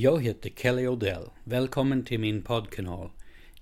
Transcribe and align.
Jag 0.00 0.22
heter 0.22 0.50
Kelly 0.50 0.86
Odell. 0.86 1.30
Välkommen 1.44 2.04
till 2.04 2.20
min 2.20 2.42
poddkanal. 2.42 3.10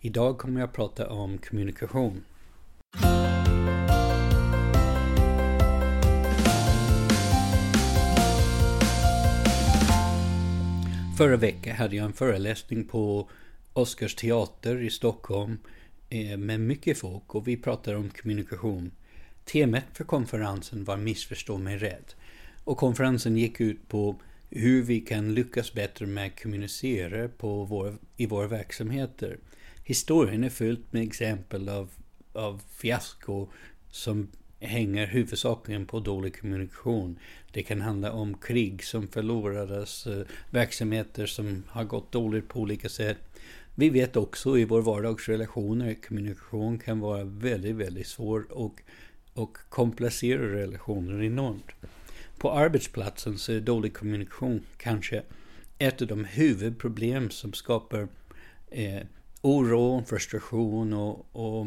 Idag 0.01 0.39
kommer 0.39 0.61
jag 0.61 0.73
prata 0.73 1.11
om 1.11 1.39
kommunikation. 1.39 2.25
Förra 11.19 11.37
veckan 11.37 11.77
hade 11.77 11.96
jag 11.96 12.07
en 12.07 12.12
föreläsning 12.12 12.84
på 12.84 13.30
Oscars 13.73 14.14
teater 14.14 14.82
i 14.82 14.91
Stockholm 14.91 15.59
eh, 16.09 16.37
med 16.37 16.61
mycket 16.61 16.98
folk 16.98 17.34
och 17.34 17.48
vi 17.48 17.57
pratade 17.57 17.96
om 17.96 18.11
kommunikation. 18.11 18.91
Temat 19.45 19.84
för 19.93 20.05
konferensen 20.05 20.84
var 20.84 20.96
Missförstå 20.96 21.59
mig 21.59 21.79
rätt. 21.79 22.16
Och 22.64 22.77
konferensen 22.77 23.37
gick 23.37 23.61
ut 23.61 23.89
på 23.89 24.16
hur 24.51 24.83
vi 24.83 25.01
kan 25.01 25.35
lyckas 25.35 25.73
bättre 25.73 26.07
med 26.07 26.27
att 26.27 26.43
kommunicera 26.43 27.29
på 27.29 27.65
vår, 27.65 27.99
i 28.17 28.27
våra 28.27 28.46
verksamheter. 28.46 29.39
Historien 29.85 30.45
är 30.45 30.50
fylld 30.50 30.85
med 30.91 31.03
exempel 31.03 31.68
av, 31.68 31.91
av 32.33 32.62
fiasko 32.70 33.48
som 33.91 34.28
hänger 34.61 35.06
huvudsakligen 35.06 35.87
på 35.87 36.01
dålig 36.01 36.41
kommunikation. 36.41 37.19
Det 37.53 37.62
kan 37.62 37.81
handla 37.81 38.12
om 38.12 38.34
krig 38.34 38.84
som 38.84 39.09
förlorades, 39.09 40.06
eh, 40.06 40.27
verksamheter 40.51 41.27
som 41.27 41.62
har 41.69 41.84
gått 41.84 42.12
dåligt 42.12 42.48
på 42.48 42.61
olika 42.61 42.89
sätt. 42.89 43.19
Vi 43.75 43.91
vet 43.91 44.17
också 44.17 44.59
i 44.59 44.65
vår 44.65 44.83
vardagsrelationer 44.83 45.91
att 45.91 46.06
kommunikation 46.06 46.78
kan 46.78 47.01
vara 47.01 47.25
väldigt, 47.25 47.77
väldigt 47.77 48.06
svår 48.06 48.47
och, 48.53 48.81
och 49.33 49.59
komplicera 49.69 50.53
relationer 50.53 51.23
enormt. 51.23 51.67
På 52.39 52.53
arbetsplatsen 52.53 53.39
så 53.39 53.53
är 53.53 53.61
dålig 53.61 53.95
kommunikation 53.95 54.62
kanske 54.77 55.22
ett 55.78 56.03
av 56.03 56.08
de 56.08 56.25
huvudproblem 56.25 57.31
som 57.31 57.53
skapar 57.53 58.09
eh, 58.70 59.03
oro, 59.42 60.05
frustration 60.06 60.92
och, 60.92 61.27
och, 61.33 61.67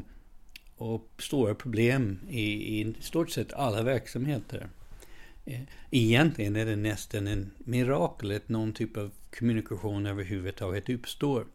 och 0.75 1.09
stora 1.17 1.56
problem 1.56 2.20
i, 2.30 2.81
i 2.81 2.94
stort 3.00 3.30
sett 3.30 3.53
alla 3.53 3.84
verksamheter. 3.84 4.70
Eh, 5.45 5.62
egentligen 5.92 6.56
är 6.56 6.66
det 6.66 6.75
nästan 6.75 7.28
en 7.28 7.52
mirakel 7.58 8.31
att 8.31 8.50
någon 8.50 8.73
typ 8.73 8.97
av 8.97 9.12
kommunikation 9.40 10.06
överhuvudtaget 10.06 10.90
uppstår. 10.90 11.45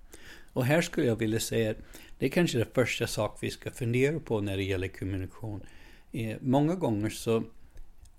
Och 0.53 0.65
här 0.65 0.83
skulle 0.83 1.07
jag 1.07 1.17
vilja 1.17 1.41
säga 1.41 1.71
att 1.71 1.79
det 2.19 2.27
är 2.27 2.31
kanske 2.31 2.59
det 2.59 2.75
första 2.75 3.07
sak 3.07 3.39
vi 3.41 3.51
ska 3.51 3.71
fundera 3.71 4.21
på 4.21 4.41
när 4.41 4.57
det 4.57 4.63
gäller 4.63 4.89
kommunikation. 4.89 5.61
Eh, 6.13 6.37
många 6.41 6.75
gånger 6.75 7.11
så 7.11 7.43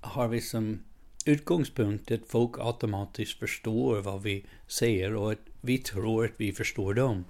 har 0.06 0.28
vi 0.28 0.42
som 0.42 0.80
utgångspunkt 1.26 2.12
att 2.12 2.28
folk 2.28 2.52
automatiskt 2.60 3.40
förstår 3.40 4.02
vad 4.02 4.24
vi 4.24 4.46
säger 4.68 5.16
och 5.16 5.32
att 5.32 5.40
vi 5.62 5.78
tror 5.78 6.26
att 6.26 6.32
vi 6.38 6.54
förstår 6.54 6.94
dem. 6.94 7.26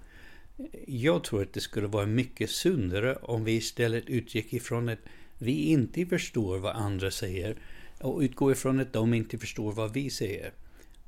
Jag 0.88 1.24
tror 1.24 1.42
att 1.42 1.54
det 1.54 1.60
skulle 1.60 1.88
vara 1.88 2.06
mycket 2.06 2.50
sundare 2.50 3.16
om 3.16 3.44
vi 3.44 3.52
istället 3.52 4.10
utgick 4.10 4.54
ifrån 4.54 4.90
att 4.90 5.00
vi 5.38 5.52
inte 5.52 6.06
förstår 6.06 6.58
vad 6.58 6.76
andra 6.76 7.12
säger 7.12 7.56
och 8.00 8.20
utgår 8.20 8.52
ifrån 8.52 8.80
att 8.80 8.94
de 8.94 9.14
inte 9.14 9.38
förstår 9.38 9.72
vad 9.72 9.94
vi 9.94 10.10
säger. 10.10 10.54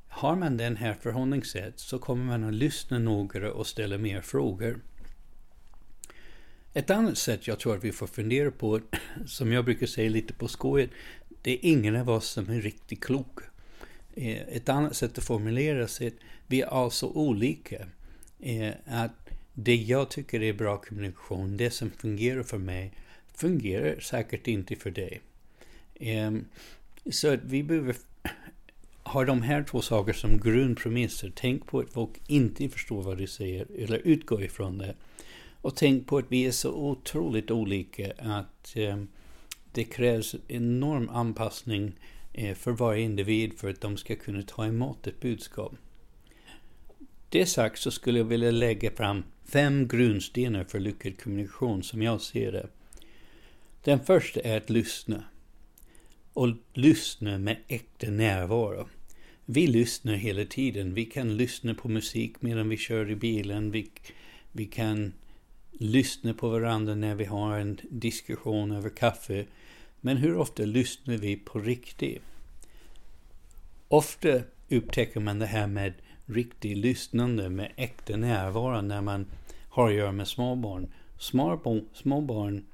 Har 0.08 0.36
man 0.36 0.56
den 0.56 0.76
här 0.76 0.94
förhållningssätt 0.94 1.80
så 1.80 1.98
kommer 1.98 2.24
man 2.24 2.44
att 2.44 2.54
lyssna 2.54 2.98
noggrannare 2.98 3.52
och 3.52 3.66
ställa 3.66 3.98
mer 3.98 4.20
frågor. 4.20 4.80
Ett 6.74 6.90
annat 6.90 7.18
sätt 7.18 7.46
jag 7.46 7.58
tror 7.58 7.76
att 7.76 7.84
vi 7.84 7.92
får 7.92 8.06
fundera 8.06 8.50
på, 8.50 8.80
som 9.26 9.52
jag 9.52 9.64
brukar 9.64 9.86
säga 9.86 10.10
lite 10.10 10.32
på 10.32 10.48
skojet, 10.48 10.90
det 11.42 11.52
är 11.52 11.58
ingen 11.62 11.96
av 11.96 12.10
oss 12.10 12.28
som 12.28 12.50
är 12.50 12.60
riktigt 12.60 13.04
klok. 13.04 13.38
Eh, 14.14 14.42
ett 14.48 14.68
annat 14.68 14.96
sätt 14.96 15.18
att 15.18 15.24
formulera 15.24 15.88
sig, 15.88 16.14
vi 16.46 16.60
är 16.60 16.66
alltså 16.66 17.06
olika. 17.06 17.86
Eh, 18.40 18.72
att 18.86 19.30
det 19.54 19.76
jag 19.76 20.10
tycker 20.10 20.42
är 20.42 20.52
bra 20.52 20.76
kommunikation, 20.76 21.56
det 21.56 21.70
som 21.70 21.90
fungerar 21.90 22.42
för 22.42 22.58
mig, 22.58 22.92
fungerar 23.34 24.00
säkert 24.00 24.46
inte 24.46 24.76
för 24.76 24.90
dig. 24.90 25.20
Ehm, 26.00 26.44
så 27.10 27.32
att 27.32 27.44
vi 27.44 27.62
behöver 27.62 27.96
ha 29.02 29.24
de 29.24 29.42
här 29.42 29.62
två 29.62 29.82
sakerna 29.82 30.14
som 30.14 30.40
grundpremisser. 30.40 31.32
Tänk 31.34 31.66
på 31.66 31.80
att 31.80 31.92
folk 31.92 32.10
inte 32.26 32.68
förstår 32.68 33.02
vad 33.02 33.18
du 33.18 33.26
säger, 33.26 33.66
eller 33.78 33.98
utgå 33.98 34.40
ifrån 34.40 34.78
det. 34.78 34.94
Och 35.60 35.76
tänk 35.76 36.06
på 36.06 36.18
att 36.18 36.24
vi 36.28 36.46
är 36.46 36.50
så 36.50 36.72
otroligt 36.72 37.50
olika 37.50 38.12
att 38.18 38.74
um, 38.76 39.08
det 39.78 39.84
krävs 39.84 40.34
enorm 40.48 41.08
anpassning 41.08 41.92
eh, 42.32 42.54
för 42.54 42.72
varje 42.72 43.02
individ 43.02 43.58
för 43.58 43.70
att 43.70 43.80
de 43.80 43.96
ska 43.96 44.16
kunna 44.16 44.42
ta 44.42 44.66
emot 44.66 45.06
ett 45.06 45.20
budskap. 45.20 45.72
Det 47.28 47.46
sagt 47.46 47.80
så 47.80 47.90
skulle 47.90 48.18
jag 48.18 48.24
vilja 48.24 48.50
lägga 48.50 48.90
fram 48.90 49.24
fem 49.44 49.88
grundstenar 49.88 50.64
för 50.64 50.80
lyckad 50.80 51.20
kommunikation 51.22 51.82
som 51.82 52.02
jag 52.02 52.20
ser 52.20 52.52
det. 52.52 52.68
Den 53.84 54.00
första 54.00 54.40
är 54.40 54.56
att 54.56 54.70
lyssna. 54.70 55.24
Och 56.32 56.48
lyssna 56.72 57.38
med 57.38 57.56
äkta 57.68 58.10
närvaro. 58.10 58.88
Vi 59.44 59.66
lyssnar 59.66 60.14
hela 60.14 60.44
tiden. 60.44 60.94
Vi 60.94 61.04
kan 61.04 61.36
lyssna 61.36 61.74
på 61.74 61.88
musik 61.88 62.42
medan 62.42 62.68
vi 62.68 62.76
kör 62.76 63.10
i 63.10 63.16
bilen. 63.16 63.70
Vi, 63.70 63.90
vi 64.52 64.64
kan 64.64 65.12
lyssna 65.72 66.34
på 66.34 66.48
varandra 66.48 66.94
när 66.94 67.14
vi 67.14 67.24
har 67.24 67.58
en 67.58 67.78
diskussion 67.90 68.72
över 68.72 68.90
kaffe. 68.90 69.46
Men 70.00 70.16
hur 70.16 70.36
ofta 70.36 70.62
lyssnar 70.62 71.16
vi 71.16 71.36
på 71.36 71.58
riktigt? 71.58 72.22
Ofta 73.88 74.40
upptäcker 74.68 75.20
man 75.20 75.38
det 75.38 75.46
här 75.46 75.66
med 75.66 75.92
riktigt 76.26 76.76
lyssnande, 76.78 77.48
med 77.48 77.72
äkta 77.76 78.16
närvaro 78.16 78.80
när 78.80 79.00
man 79.00 79.26
har 79.68 79.88
att 79.88 79.94
göra 79.94 80.12
med 80.12 80.28
småbarn. 80.28 80.92
Små 81.92 82.20
barn 82.20 82.64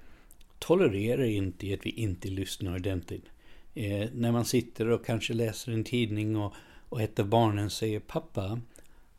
tolererar 0.58 1.24
inte 1.24 1.74
att 1.74 1.86
vi 1.86 1.90
inte 1.90 2.28
lyssnar 2.28 2.74
ordentligt. 2.74 3.24
Eh, 3.74 4.08
när 4.14 4.32
man 4.32 4.44
sitter 4.44 4.88
och 4.88 5.06
kanske 5.06 5.34
läser 5.34 5.72
en 5.72 5.84
tidning 5.84 6.36
och, 6.36 6.54
och 6.88 7.02
ett 7.02 7.18
av 7.18 7.26
barnen 7.26 7.70
säger 7.70 8.00
pappa 8.00 8.60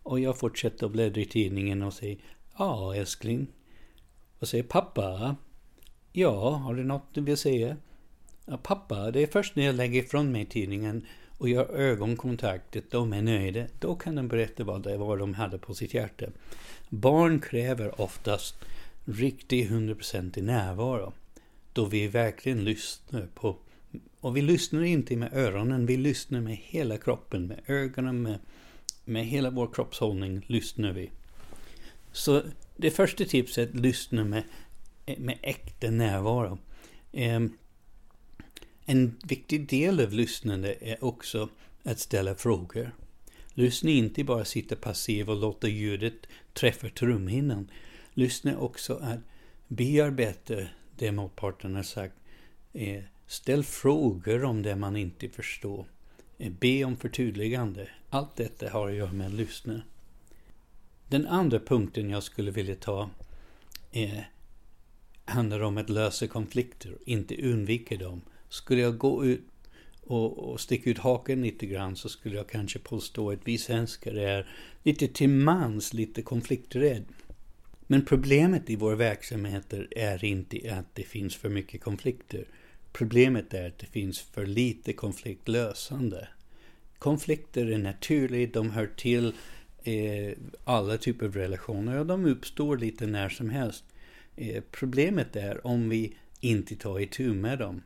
och 0.04 0.20
jag 0.20 0.38
fortsätter 0.38 0.86
att 0.86 0.92
bläddra 0.92 1.22
i 1.22 1.26
tidningen 1.26 1.84
och 1.84 1.94
säger 1.94 2.18
ja 2.58 2.96
älskling. 2.96 3.48
Och 4.40 4.48
säger 4.48 4.64
pappa. 4.64 5.36
Ja, 6.12 6.50
har 6.50 6.74
du 6.74 6.84
något 6.84 7.08
du 7.14 7.22
vill 7.22 7.38
säga? 7.38 7.78
Ja, 8.46 8.58
pappa, 8.58 9.12
det 9.12 9.24
är 9.24 9.28
först 9.28 9.56
när 9.56 9.66
jag 9.66 9.76
lägger 9.76 10.04
ifrån 10.04 10.32
mig 10.32 10.46
tidningen 10.46 11.06
och 11.38 11.50
gör 11.50 11.66
ögonkontakt 11.66 12.76
att 12.76 12.92
de 12.92 13.14
är 13.14 13.22
nöjda. 13.22 13.66
Då 13.80 13.96
kan 13.96 14.16
de 14.16 14.28
berätta 14.28 14.64
vad 14.64 14.84
det 14.84 14.98
var 14.98 15.18
de 15.18 15.34
hade 15.34 15.58
på 15.58 15.74
sitt 15.74 15.94
hjärta. 15.94 16.26
Barn 16.90 17.40
kräver 17.40 18.02
oftast 18.02 18.56
riktig 19.06 19.70
100% 19.70 20.40
i 20.40 20.42
närvaro. 20.42 21.14
Då 21.74 21.86
vi 21.86 22.08
verkligen 22.08 22.64
lyssnar 22.64 23.28
på 23.36 23.58
och 24.22 24.38
vi 24.38 24.42
lyssnar 24.42 24.84
inte 24.84 25.16
med 25.16 25.34
öronen, 25.34 25.86
vi 25.86 25.98
lyssnar 25.98 26.42
med 26.42 26.58
hela 26.62 26.98
kroppen, 26.98 27.48
med 27.48 27.60
ögonen, 27.68 28.22
med, 28.22 28.40
med 29.06 29.26
hela 29.26 29.50
vår 29.50 29.70
kroppshållning 29.74 30.46
lyssnar 30.48 30.92
vi. 30.92 31.12
Så 32.12 32.42
det 32.78 32.92
första 32.92 33.26
tipset 33.26 33.70
är 33.70 33.74
att 33.74 33.82
lyssna 33.82 34.24
med, 34.24 34.44
med 35.18 35.38
äkta 35.42 35.90
närvaro. 35.90 36.58
Um, 37.12 37.58
en 38.86 39.18
viktig 39.24 39.70
del 39.70 40.00
av 40.00 40.14
lyssnande 40.14 40.76
är 40.82 41.04
också 41.04 41.50
att 41.84 42.00
ställa 42.00 42.36
frågor. 42.36 42.92
Lyssna 43.54 43.90
inte 43.90 44.24
bara 44.24 44.46
sitta 44.46 44.76
passiv 44.76 45.30
och 45.30 45.36
låta 45.36 45.68
ljudet 45.68 46.14
träffa 46.54 46.90
trumhinnan. 46.90 47.72
Lyssna 48.14 48.58
också 48.58 48.96
att 48.96 49.20
bearbeta 49.68 50.68
det 50.98 51.12
motparten 51.12 51.76
har 51.76 51.84
sagt. 51.84 52.16
Eh, 52.74 53.04
ställ 53.28 53.64
frågor 53.64 54.44
om 54.44 54.62
det 54.62 54.76
man 54.76 54.96
inte 54.96 55.30
förstår. 55.30 55.86
Eh, 56.38 56.52
be 56.52 56.84
om 56.84 56.98
förtydligande. 56.98 57.90
Allt 58.10 58.36
detta 58.36 58.70
har 58.70 58.90
att 58.90 58.96
göra 58.96 59.14
med 59.14 59.28
att 59.28 59.34
lyssna. 59.34 59.82
Den 61.08 61.28
andra 61.28 61.60
punkten 61.60 62.10
jag 62.10 62.24
skulle 62.24 62.52
vilja 62.52 62.76
ta 62.76 63.10
är, 63.92 64.30
handlar 65.26 65.60
om 65.60 65.78
att 65.78 65.90
lösa 65.90 66.28
konflikter, 66.28 66.98
inte 67.06 67.36
undvika 67.52 67.98
dem. 67.98 68.22
Skulle 68.56 68.82
jag 68.82 68.98
gå 68.98 69.26
ut 69.26 69.44
och, 70.02 70.52
och 70.52 70.62
sticka 70.62 70.90
ut 70.90 70.98
haken 70.98 71.42
lite 71.42 71.66
grann 71.66 71.96
så 71.96 72.10
skulle 72.10 72.36
jag 72.36 72.50
kanske 72.50 72.80
påstå 72.80 73.32
att 73.32 73.40
vi 73.44 73.58
svenskar 73.58 74.14
är 74.14 74.48
lite 74.84 75.08
till 75.08 75.30
mans 75.30 75.94
lite 75.94 76.22
konflikträdd. 76.22 77.04
Men 77.88 78.06
problemet 78.06 78.70
i 78.70 78.76
våra 78.76 78.96
verksamheter 78.96 79.88
är 79.92 80.24
inte 80.24 80.76
att 80.80 80.96
det 80.96 81.04
finns 81.04 81.36
för 81.36 81.50
mycket 81.50 81.82
konflikter. 81.82 82.46
Problemet 82.92 83.54
är 83.54 83.68
att 83.68 83.80
det 83.80 83.86
finns 83.86 84.20
för 84.20 84.46
lite 84.46 84.94
konfliktlösande. 84.94 86.28
Konflikter 87.00 87.72
är 87.72 87.78
naturliga, 87.78 88.50
de 88.54 88.70
hör 88.70 88.88
till 88.98 89.34
eh, 89.84 90.38
alla 90.64 90.98
typer 90.98 91.26
av 91.26 91.34
relationer 91.36 92.00
och 92.00 92.06
de 92.06 92.26
uppstår 92.26 92.78
lite 92.78 93.08
när 93.08 93.30
som 93.30 93.50
helst. 93.50 93.84
Eh, 94.36 94.64
problemet 94.72 95.36
är 95.36 95.68
om 95.68 95.90
vi 95.90 96.14
inte 96.40 96.76
tar 96.76 97.00
itu 97.00 97.34
med 97.34 97.60
dem. 97.60 97.82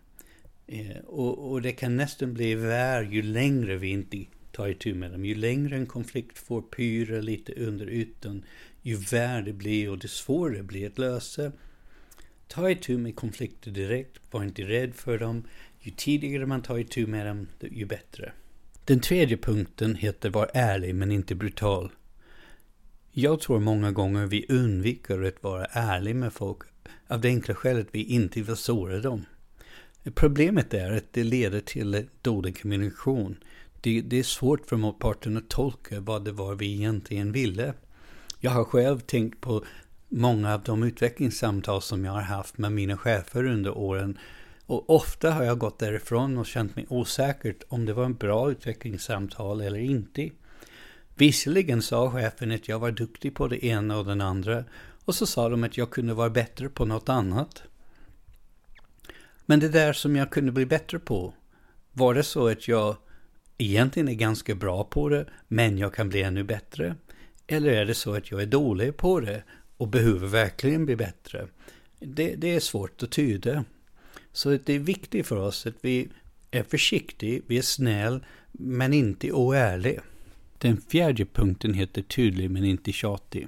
Eh, 0.71 0.98
och, 1.06 1.51
och, 1.51 1.62
det 1.62 1.71
kan 1.71 1.98
nästan 1.98 2.33
bli 2.33 2.56
värre 2.56 3.06
ju 3.06 3.21
längre 3.21 3.77
vi 3.77 3.88
inte 3.88 4.25
tar 4.51 4.68
itu 4.68 4.94
med 4.94 5.12
dem. 5.12 5.25
Ju 5.25 5.36
längre 5.36 5.75
en 5.75 5.86
konflikt 5.86 6.38
får 6.38 6.62
pyra 6.62 7.21
lite 7.21 7.54
under 7.54 7.89
ytan, 7.89 8.45
ju 8.81 8.95
värre 8.95 9.42
det 9.42 9.54
blir 9.54 9.89
och 9.89 9.98
det 9.98 10.07
svårare 10.07 10.57
det 10.57 10.63
blir 10.63 10.88
att 10.88 10.98
lösa. 10.98 11.51
Ta 12.48 12.69
itu 12.71 12.98
med 12.98 13.16
konflikter 13.16 13.71
direkt, 13.71 14.19
var 14.31 14.44
inte 14.44 14.62
rädd 14.62 14.95
för 14.95 15.18
dem. 15.18 15.44
Ju 15.80 15.92
tidigare 15.92 16.45
man 16.45 16.62
tar 16.62 16.77
itu 16.77 17.07
med 17.07 17.25
dem, 17.25 17.48
ju 17.71 17.86
bättre. 17.86 18.31
Den 18.86 19.00
tredje 19.00 19.38
punkten 19.38 19.95
heter 19.95 20.30
var 20.30 20.51
ärlig 20.54 20.95
men 20.95 21.12
inte 21.12 21.36
brutal. 21.36 21.92
Jag 23.12 23.42
tror 23.42 23.60
många 23.60 23.92
gånger 23.92 24.25
vi 24.25 24.45
undviker 24.50 25.21
att 25.21 25.44
vara 25.44 25.66
ärliga 25.66 26.16
med 26.16 26.33
folk 26.33 26.62
av 27.07 27.21
det 27.21 27.27
enkla 27.27 27.56
skälet 27.56 27.88
att 27.88 27.95
vi 27.95 28.04
inte 28.04 28.42
vill 28.42 28.56
såra 28.56 29.00
dem. 29.00 29.25
Problemet 30.04 30.74
är 30.74 30.92
att 30.92 31.13
det 31.13 31.24
leder 31.24 31.60
till 31.60 32.07
dålig 32.22 32.62
kommunikation. 32.62 33.38
Det, 33.81 34.01
det, 34.01 34.19
är 34.19 34.24
svårt 34.24 34.66
för 34.66 34.78
motparten 34.78 35.38
att 35.38 35.50
tolka 35.50 36.00
vad 36.00 36.25
det 36.25 36.31
var 36.31 36.56
vi 36.56 36.74
egentligen 36.74 37.31
ville. 37.31 37.74
Jag 38.40 38.51
har 38.51 38.63
själv 38.63 39.00
tänkt 39.00 39.42
på 39.42 39.63
många 40.10 40.54
av 40.54 40.63
de 40.63 40.84
utvecklingssamtal 40.84 41.81
som 41.81 42.06
jag 42.06 42.12
har 42.12 42.22
haft 42.22 42.57
med 42.57 42.72
mina 42.72 42.98
chefer 42.98 43.46
under 43.46 43.78
åren. 43.78 44.18
Och 44.66 44.90
ofta 44.90 45.31
har 45.31 45.44
jag 45.44 45.60
gått 45.60 45.80
därifrån 45.80 46.38
och 46.38 46.45
känt 46.45 46.75
mig 46.75 46.86
osäkert 46.90 47.63
om 47.68 47.86
det 47.86 47.94
var 47.94 48.06
en 48.06 48.16
bra 48.16 48.52
utvecklingssamtal 48.52 49.62
eller 49.62 49.80
inte. 49.80 50.30
Visserligen 51.16 51.81
sa 51.81 52.12
chefen 52.12 52.52
att 52.52 52.68
jag 52.68 52.80
var 52.80 52.92
duktig 52.92 53.36
på 53.36 53.48
det 53.48 53.66
ena 53.66 53.98
och 53.98 54.06
den 54.06 54.22
andra 54.22 54.63
och 55.06 55.16
så 55.16 55.25
sa 55.25 55.50
de 55.50 55.63
att 55.63 55.78
jag 55.78 55.90
kunde 55.90 56.13
vara 56.13 56.30
bättre 56.30 56.69
på 56.69 56.86
något 56.86 57.10
annat. 57.10 57.63
Men 59.50 59.60
det 59.60 59.69
där 59.69 59.94
som 59.94 60.16
jag 60.16 60.30
kunde 60.30 60.51
bli 60.51 60.66
bättre 60.66 61.00
på, 61.00 61.34
var 61.92 62.13
det 62.13 62.24
så 62.24 62.48
att 62.48 62.68
jag 62.68 62.98
egentligen 63.57 64.07
är 64.07 64.13
ganska 64.13 64.56
bra 64.56 64.84
på 64.84 65.10
det, 65.10 65.25
men 65.48 65.78
jag 65.78 65.94
kan 65.94 66.10
bli 66.10 66.22
ännu 66.22 66.44
bättre? 66.44 66.96
Eller 67.48 67.72
är 67.72 67.86
det 67.86 67.94
så 67.94 68.13
att 68.13 68.31
jag 68.31 68.42
är 68.42 68.46
dålig 68.46 68.98
på 68.98 69.19
det 69.19 69.44
och 69.78 69.88
behöver 69.88 70.28
verkligen 70.28 70.86
bli 70.86 70.96
bättre? 70.96 71.48
Det, 72.00 72.36
det 72.36 72.56
är 72.56 72.60
svårt 72.60 73.04
att 73.04 73.12
tyda. 73.12 73.66
Så 74.31 74.50
det 74.50 74.74
är 74.74 74.80
viktigt 74.80 75.28
för 75.28 75.38
oss 75.38 75.66
att 75.66 75.75
vi 75.81 76.10
är 76.52 76.63
försiktiga, 76.63 77.42
vi 77.48 77.57
är 77.57 77.62
snäll, 77.62 78.25
men 78.52 78.94
inte 78.94 79.31
oärlig. 79.31 80.00
Den 80.57 80.81
fjärde 80.81 81.25
punkten 81.25 81.74
heter 81.74 82.02
tydlig 82.02 82.52
men 82.52 82.66
inte 82.66 82.92
tjatig. 82.92 83.48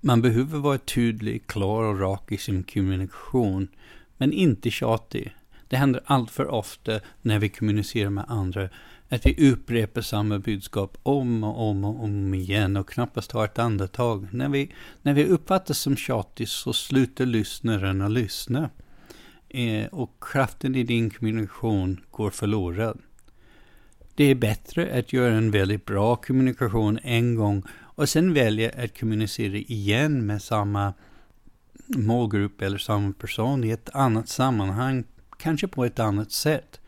Man 0.00 0.22
behöver 0.22 0.58
vara 0.58 0.78
tydlig, 0.78 1.46
klar 1.46 1.82
och 1.82 2.00
rak 2.00 2.32
i 2.32 2.38
sin 2.38 2.62
kommunikation, 2.62 3.68
men 4.16 4.32
inte 4.32 4.70
tjatig. 4.70 5.34
Det 5.68 5.76
händer 5.76 6.02
allt 6.04 6.30
för 6.30 6.46
ofta 6.46 7.00
när 7.22 7.38
vi 7.38 7.48
kommunicerar 7.48 8.10
med 8.10 8.24
andra 8.28 8.68
att 9.08 9.26
vi 9.26 9.52
upprepar 9.52 10.00
samma 10.00 10.38
budskap 10.38 10.98
om 11.02 11.44
och 11.44 11.68
om 11.68 11.84
och 11.84 12.04
om 12.04 12.34
igen 12.34 12.76
och 12.76 12.88
knappast 12.88 13.32
har 13.32 13.44
ett 13.44 13.58
andetag. 13.58 14.28
När 14.32 14.48
vi, 14.48 14.72
när 15.02 15.14
vi 15.14 15.24
uppfattas 15.24 15.78
som 15.78 15.96
tjatig 15.96 16.48
så 16.48 16.72
slutar 16.72 17.26
lyssnaren 17.26 18.02
att 18.02 18.10
lyssna. 18.10 18.70
Eh, 19.48 19.86
och 19.86 20.10
kraften 20.20 20.74
i 20.74 20.82
din 20.82 21.10
kommunikation 21.10 22.00
går 22.10 22.30
förlorad. 22.30 22.98
Det 24.14 24.24
är 24.24 24.34
bättre 24.34 24.98
att 24.98 25.12
göra 25.12 25.34
en 25.34 25.50
väldigt 25.50 25.84
bra 25.84 26.16
kommunikation 26.16 26.98
en 27.02 27.34
gång 27.34 27.62
och 27.98 28.08
sen 28.08 28.34
välja 28.34 28.70
att 28.84 29.00
kommunicera 29.00 29.56
igen 29.56 30.26
med 30.26 30.42
samma 30.42 30.94
målgrupp 31.86 32.62
eller 32.62 32.78
samma 32.78 33.12
person 33.12 33.64
i 33.64 33.70
ett 33.70 33.88
annat 33.94 34.28
sammanhang, 34.28 35.04
kanske 35.38 35.68
på 35.68 35.84
ett 35.84 35.98
annat 35.98 36.32
sätt. 36.32 36.80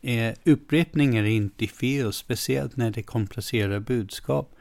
Eh, 0.00 0.34
upprepning 0.44 1.16
är 1.16 1.24
inte 1.24 1.66
fel, 1.66 2.12
speciellt 2.12 2.76
när 2.76 2.90
det 2.90 3.02
komplicerar 3.02 3.80
budskap, 3.80 4.54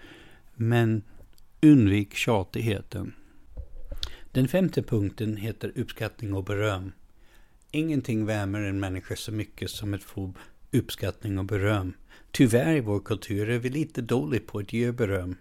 men 0.55 1.03
undvik 1.61 2.13
tjatigheten. 2.13 3.13
Den 4.31 4.47
femte 4.47 4.83
punkten 4.83 5.37
heter 5.37 5.71
uppskattning 5.75 6.33
och 6.33 6.43
beröm. 6.43 6.91
Ingenting 7.71 8.25
värmer 8.25 8.61
en 8.61 8.79
människa 8.79 9.15
så 9.15 9.31
mycket 9.31 9.69
som 9.69 9.93
att 9.93 10.03
få 10.03 10.33
uppskattning 10.71 11.39
och 11.39 11.45
beröm. 11.45 11.93
Tyvärr 12.31 12.75
i 12.75 12.79
vår 12.79 12.99
kultur 12.99 13.49
är 13.49 13.59
vi 13.59 13.69
lite 13.69 14.01
dåliga 14.01 14.41
på 14.47 14.59
att 14.59 14.73
ge 14.73 14.91
beröm. 14.91 15.35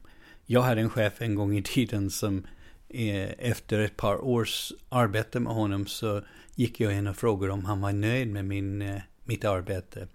Jag 0.48 0.62
hade 0.62 0.80
en 0.80 0.90
chef 0.90 1.22
en 1.22 1.34
gång 1.34 1.58
i 1.58 1.62
tiden 1.62 2.10
som 2.10 2.46
eh, 2.88 3.30
efter 3.38 3.78
ett 3.78 3.96
par 3.96 4.24
års 4.24 4.72
arbete 4.88 5.40
med 5.40 5.52
honom 5.52 5.86
så 5.86 6.22
gick 6.54 6.80
jag 6.80 6.92
in 6.92 7.06
och 7.06 7.16
frågade 7.16 7.52
om 7.52 7.64
han 7.64 7.80
var 7.80 7.92
nöjd 7.92 8.28
med 8.28 8.44
min, 8.44 8.82
eh, 8.82 9.02
mitt 9.24 9.44
arbete. 9.44 10.08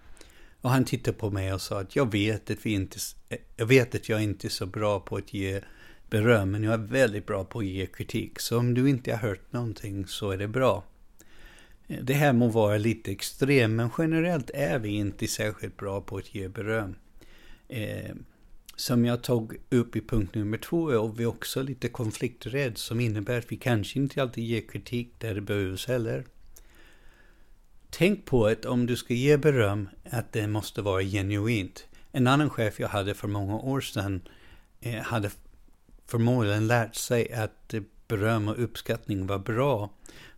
Och 0.62 0.70
han 0.70 0.86
tittade 0.86 1.18
på 1.18 1.32
mig 1.32 1.54
och 1.54 1.62
sa 1.62 1.80
att 1.80 1.96
jag 1.96 2.12
vet 2.12 2.52
att, 2.52 2.66
vi 2.66 2.74
inte, 2.74 2.98
jag 3.56 3.66
vet 3.66 3.96
att 3.96 4.10
jag 4.10 4.24
inte 4.24 4.48
är 4.48 4.50
så 4.50 4.66
bra 4.66 5.00
på 5.00 5.16
att 5.16 5.34
ge 5.34 5.62
beröm, 6.10 6.52
men 6.52 6.64
jag 6.64 6.74
är 6.74 6.78
väldigt 6.78 7.26
bra 7.26 7.46
på 7.46 7.60
att 7.60 7.66
ge 7.66 7.86
kritik. 7.86 8.40
Så 8.40 8.58
om 8.58 8.74
du 8.74 8.90
inte 8.90 9.12
har 9.12 9.18
hört 9.18 9.54
någonting 9.54 10.08
så 10.08 10.32
är 10.32 10.38
det 10.38 10.48
bra. 10.48 10.84
Eh, 11.88 12.04
det 12.04 12.14
här 12.14 12.34
må 12.34 12.48
vara 12.48 12.78
lite 12.78 13.12
extremt, 13.12 13.74
men 13.74 13.90
generellt 13.98 14.50
är 14.54 14.80
vi 14.80 14.90
inte 14.90 15.28
särskilt 15.28 15.78
bra 15.78 16.02
på 16.02 16.18
att 16.18 16.36
ge 16.36 16.48
beröm. 16.48 16.96
Som 18.82 19.06
jag 19.06 19.22
tog 19.22 19.56
upp 19.70 19.96
i 19.96 20.02
punkt 20.02 20.36
nummer 20.36 20.58
två 20.58 20.90
är 20.90 21.12
vi 21.18 21.26
också 21.26 21.62
lite 21.62 21.88
konflikträdd 21.88 22.78
som 22.78 23.00
innebär 23.00 23.38
att 23.38 23.52
vi 23.52 23.58
kanske 23.58 24.00
inte 24.00 24.22
alltid 24.22 24.44
ger 24.44 24.62
kritik 24.62 25.14
där 25.18 25.36
det 25.36 25.42
behövs 25.42 25.88
heller. 25.88 26.26
Tänk 27.90 28.26
på 28.26 28.46
att 28.46 28.66
om 28.66 28.86
du 28.86 28.96
ska 28.96 29.14
ge 29.14 29.38
beröm 29.38 29.90
att 30.12 30.32
det 30.32 30.48
måste 30.48 30.82
vara 30.82 31.04
genuint. 31.04 31.88
En 32.12 32.28
annan 32.28 32.50
chef 32.50 32.80
jag 32.80 32.88
hade 32.88 33.14
för 33.14 33.28
många 33.28 33.56
år 33.56 33.82
sedan 33.82 34.22
eh, 34.80 35.02
hade 35.02 35.32
förmodligen 36.08 36.68
lärt 36.68 36.96
sig 36.96 37.34
att 37.34 37.74
beröm 38.08 38.48
och 38.48 38.64
uppskattning 38.64 39.28
var 39.28 39.40
bra. 39.40 39.90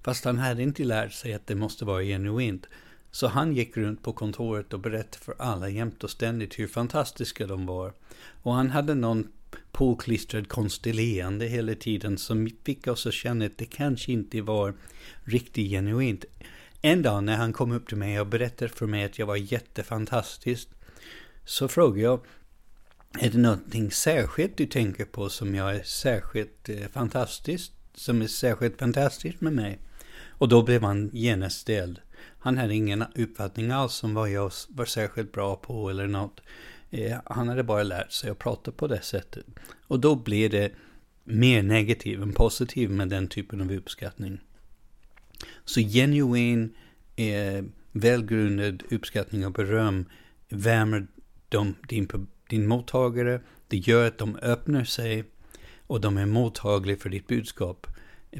Fast 0.02 0.26
han 0.26 0.38
hade 0.38 0.64
inte 0.64 0.84
lärt 0.84 1.14
sig 1.14 1.34
att 1.34 1.48
det 1.48 1.56
måste 1.56 1.86
vara 1.86 2.04
genuint. 2.04 2.68
Så 3.14 3.28
han 3.28 3.56
gick 3.56 3.78
runt 3.78 4.04
på 4.04 4.14
kontoret 4.14 4.74
och 4.74 4.80
berättade 4.80 5.24
för 5.26 5.36
alla 5.40 5.70
jämt 5.70 6.04
och 6.04 6.10
ständigt 6.10 6.60
hur 6.60 6.68
fantastiska 6.68 7.48
de 7.48 7.66
var. 7.66 7.94
Och 8.42 8.54
han 8.54 8.70
hade 8.70 8.96
någon 8.96 9.28
påklistrad 9.72 10.48
konstig 10.48 10.96
leende 10.96 11.46
hela 11.46 11.76
tiden 11.76 12.18
som 12.18 12.50
fick 12.64 12.88
oss 12.88 13.08
att 13.08 13.14
känna 13.14 13.46
att 13.46 13.58
det 13.58 13.66
kanske 13.66 14.12
inte 14.12 14.42
var 14.42 14.74
riktigt 15.24 15.72
genuint. 15.72 16.26
En 16.82 17.02
dag 17.02 17.24
när 17.24 17.36
han 17.36 17.54
kom 17.54 17.72
upp 17.72 17.88
till 17.88 17.98
mig 17.98 18.20
och 18.20 18.28
berättade 18.28 18.72
för 18.72 18.88
mig 18.88 19.04
att 19.04 19.20
jag 19.20 19.26
var 19.26 19.36
jättefantastisk 19.36 20.70
så 21.46 21.68
frågade 21.68 22.02
jag 22.02 22.20
är 23.20 23.30
det 23.30 23.38
någonting 23.38 23.92
särskilt 23.92 24.58
du 24.58 24.66
tänker 24.66 25.06
på 25.06 25.30
som 25.30 25.56
jag 25.56 25.76
är 25.76 25.84
särskilt 25.84 26.70
eh, 26.70 26.88
fantastiskt, 26.92 27.72
som 27.96 28.22
är 28.22 28.28
särskilt 28.28 28.80
fantastiskt 28.80 29.42
med 29.42 29.54
mig? 29.54 29.80
Och 30.30 30.50
då 30.50 30.64
blev 30.64 30.84
han 30.84 31.10
genast 31.14 31.60
ställd. 31.60 32.00
Han 32.40 32.58
hade 32.58 32.76
ingen 32.76 33.04
uppfattning 33.16 33.72
alls 33.72 34.04
om 34.04 34.14
vad 34.14 34.30
jag 34.30 34.52
var 34.70 34.86
särskilt 34.86 35.32
bra 35.32 35.56
på 35.56 35.90
eller 35.90 36.08
något. 36.08 36.42
Eh, 36.92 37.18
han 37.26 37.48
hade 37.48 37.64
bara 37.64 37.84
lärt 37.84 38.12
sig 38.12 38.30
att 38.30 38.40
prata 38.40 38.72
på 38.72 38.88
det 38.88 39.02
sättet. 39.02 39.46
Och 39.88 40.00
då 40.00 40.16
blir 40.16 40.50
det 40.50 40.72
mer 41.24 41.64
negativ 41.64 42.22
än 42.22 42.34
positiv 42.34 42.90
med 42.90 43.10
den 43.10 43.28
typen 43.28 43.62
av 43.62 43.72
uppskattning. 43.72 44.40
Så 45.66 45.80
genuin, 45.80 46.76
eh, 47.16 47.64
välgrundad 47.92 48.84
uppskattning 48.92 49.46
och 49.46 49.52
beröm 49.52 50.06
värmer 50.50 51.08
de, 51.50 51.76
din, 51.88 52.28
din 52.50 52.68
mottagare. 52.68 53.42
Det 53.68 53.78
gör 53.78 54.08
att 54.08 54.18
de 54.18 54.36
öppnar 54.36 54.84
sig 54.84 55.24
och 55.88 56.02
de 56.02 56.18
är 56.18 56.26
mottagliga 56.26 56.98
för 56.98 57.10
ditt 57.10 57.28
budskap 57.28 57.88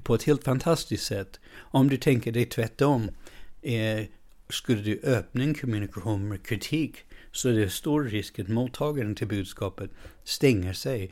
på 0.04 0.16
ett 0.16 0.24
helt 0.24 0.44
fantastiskt 0.44 1.06
sätt. 1.06 1.40
Om 1.56 1.90
du 1.90 1.98
tänker 1.98 2.32
dig 2.32 2.46
tvärtom, 2.46 3.10
eh, 3.64 4.06
skulle 4.50 4.82
du 4.82 5.00
öppna 5.04 5.44
en 5.44 5.54
kommunikation 5.54 6.28
med 6.28 6.46
kritik 6.46 6.96
så 7.32 7.50
är 7.50 7.54
det 7.54 7.70
stor 7.70 8.04
risk 8.04 8.40
att 8.40 8.48
mottagaren 8.48 9.16
till 9.16 9.28
budskapet 9.28 9.92
stänger 10.24 10.74
sig. 10.74 11.12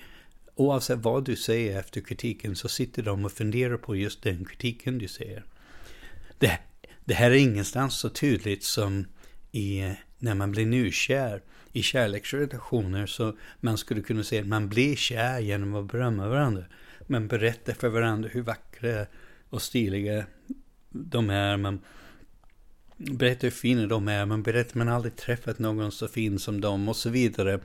Oavsett 0.56 1.00
vad 1.00 1.26
du 1.26 1.36
säger 1.36 1.80
efter 1.80 2.02
kritiken 2.02 2.56
så 2.56 2.70
sitter 2.70 3.04
de 3.04 3.26
och 3.26 3.32
funderar 3.32 3.78
på 3.78 3.96
just 3.96 4.24
den 4.24 4.46
kritiken 4.46 4.98
du 4.98 5.08
säger. 5.08 5.44
Det, 6.38 6.60
det 7.06 7.14
här 7.14 7.32
är 7.32 7.36
ingenstans 7.36 8.00
så 8.00 8.10
tydligt 8.10 8.64
som 8.64 9.06
i, 9.52 9.96
när 10.20 10.36
man 10.36 10.52
blir 10.52 10.66
nykär. 10.66 11.42
I 11.74 11.84
kärleksrelationer 11.84 13.06
så 13.06 13.38
man 13.60 13.78
skulle 13.78 14.02
kunna 14.02 14.24
säga 14.24 14.42
att 14.42 14.48
man 14.48 14.70
blir 14.70 14.96
kär 14.96 15.40
genom 15.40 15.76
att 15.76 15.92
berömma 15.92 16.28
varandra. 16.28 16.64
Man 17.08 17.28
berättar 17.28 17.74
för 17.74 17.90
varandra 17.90 18.30
hur 18.34 18.42
vackra 18.42 19.06
och 19.50 19.62
stiliga 19.62 20.26
de 20.90 21.30
är. 21.30 21.58
Man 21.58 21.80
berätta 23.12 23.48
hur 23.48 23.52
fina 23.52 23.88
de 23.88 24.08
är. 24.08 24.26
Man 24.26 24.44
berättar 24.44 24.70
att 24.70 24.76
man 24.76 24.88
aldrig 24.88 25.16
träffat 25.16 25.60
någon 25.60 25.92
så 25.92 26.08
fin 26.08 26.40
som 26.40 26.62
dem 26.62 26.90
och 26.90 26.96
så 26.96 27.10
vidare. 27.10 27.60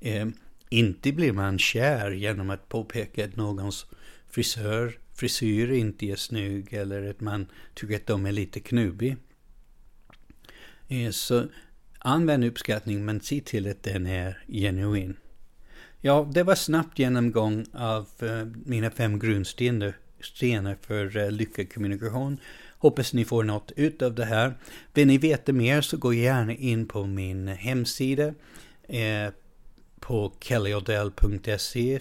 Eh, 0.00 0.28
inte 0.68 1.12
blir 1.12 1.32
man 1.32 1.58
kär 1.58 2.10
genom 2.10 2.50
att 2.50 2.68
påpeka 2.68 3.24
att 3.24 3.36
någons 3.36 3.86
frisör, 4.30 4.98
frisyr 5.14 5.72
inte 5.72 6.06
är 6.06 6.16
snygg 6.16 6.72
eller 6.72 7.10
att 7.10 7.20
man 7.20 7.46
tycker 7.74 7.96
att 7.96 8.06
de 8.06 8.26
är 8.26 8.32
lite 8.32 8.60
knubbig. 8.60 9.16
Eh, 10.88 11.10
så 11.10 11.46
Använd 12.00 12.44
uppskattning 12.44 13.04
men 13.04 13.20
se 13.20 13.40
till 13.40 13.70
att 13.70 13.82
den 13.82 14.06
är 14.06 14.38
genuin. 14.48 15.16
Ja, 16.00 16.30
det 16.34 16.42
var 16.42 16.54
snabbt 16.54 16.98
genomgång 16.98 17.66
av 17.72 18.08
eh, 18.18 18.44
mina 18.64 18.90
fem 18.90 19.18
grundstenar 19.18 20.76
för 20.80 21.16
uh, 21.16 21.30
lyckad 21.30 21.72
kommunikation. 21.72 22.38
Hoppas 22.78 23.12
ni 23.12 23.24
får 23.24 23.44
något 23.44 23.72
ut 23.76 24.02
av 24.02 24.14
det 24.14 24.24
här. 24.24 24.54
Vill 24.94 25.06
ni 25.06 25.18
veta 25.18 25.52
mer 25.52 25.80
så 25.80 25.96
gå 25.96 26.14
gärna 26.14 26.54
in 26.54 26.86
på 26.86 27.06
min 27.06 27.48
hemsida 27.48 28.34
eh, 28.88 29.32
på 30.00 30.32
kellyodell.se 30.40 32.00